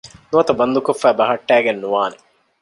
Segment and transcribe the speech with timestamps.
[0.29, 2.17] ނުވަތަ ބަންދުކޮށްފައި ބަހައްޓައިގެން ނުވާނެ